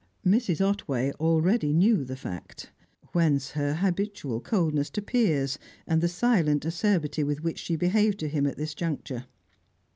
[0.25, 0.61] Mrs.
[0.67, 2.71] Otway already knew the fact;
[3.11, 8.27] whence her habitual coldness to Piers, and the silent acerbity with which she behaved to
[8.27, 9.27] him at this juncture.